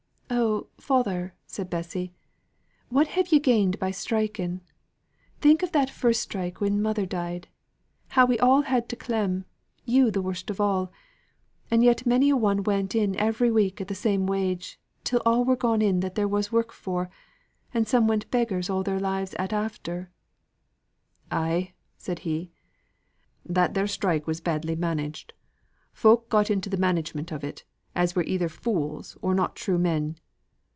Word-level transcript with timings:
"Oh, 0.33 0.67
father!" 0.77 1.33
said 1.45 1.69
Bessy, 1.69 2.13
"what 2.89 3.07
have 3.09 3.31
ye 3.33 3.39
gained 3.39 3.77
by 3.79 3.91
striking? 3.91 4.59
Just 4.61 5.41
think 5.41 5.61
of 5.63 5.71
that 5.73 5.89
first 5.89 6.21
strike 6.21 6.59
when 6.61 6.81
mother 6.81 7.05
died 7.05 7.47
how 8.09 8.25
we 8.25 8.39
all 8.39 8.61
had 8.61 8.87
to 8.89 8.95
clem 8.95 9.45
you 9.85 10.09
the 10.09 10.21
worst 10.21 10.49
of 10.49 10.59
all; 10.61 10.91
and 11.69 11.83
yet 11.83 12.05
many 12.05 12.29
a 12.29 12.37
one 12.37 12.63
went 12.63 12.95
in 12.95 13.15
every 13.17 13.51
week 13.51 13.79
at 13.81 13.87
the 13.87 13.95
same 13.95 14.25
wage, 14.25 14.79
till 15.03 15.21
all 15.25 15.43
were 15.45 15.55
gone 15.55 15.81
in 15.81 15.99
that 15.99 16.15
there 16.15 16.27
was 16.27 16.51
work 16.51 16.71
for; 16.71 17.09
and 17.73 17.87
some 17.87 18.07
went 18.07 18.31
beggars 18.31 18.69
all 18.69 18.83
their 18.83 18.99
lives 18.99 19.33
at 19.35 19.51
after." 19.53 20.09
"Ay," 21.29 21.73
said 21.97 22.19
he. 22.19 22.49
"That 23.45 23.73
there 23.73 23.87
strike 23.87 24.27
was 24.27 24.41
badly 24.41 24.75
managed. 24.75 25.33
Folk 25.93 26.29
got 26.29 26.49
into 26.49 26.69
th' 26.69 26.79
management 26.79 27.31
of 27.31 27.43
it, 27.43 27.65
as 27.93 28.15
were 28.15 28.23
either 28.23 28.47
fools 28.49 29.17
or 29.21 29.35
not 29.35 29.55
true 29.55 29.77
men. 29.77 30.17